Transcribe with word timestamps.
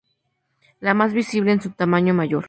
La 0.79 0.95
más 0.95 1.13
visible 1.13 1.51
es 1.53 1.61
su 1.61 1.69
tamaño 1.69 2.11
mayor. 2.15 2.39